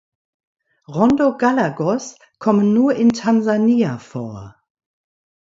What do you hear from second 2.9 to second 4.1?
in Tansania